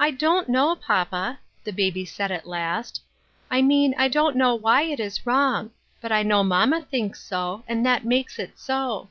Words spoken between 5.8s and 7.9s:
but I know mamma thinks so, and